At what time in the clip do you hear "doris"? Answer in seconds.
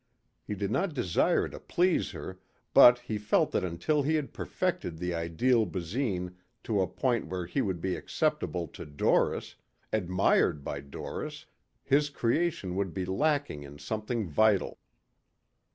8.83-9.57, 10.81-11.45